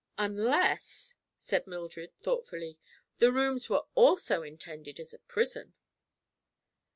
[0.17, 2.79] "Unless," said Mildred, thoughtfully,
[3.19, 5.75] "the rooms were also intended as a prison."